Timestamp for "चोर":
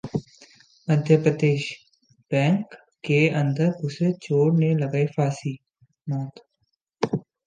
4.23-4.51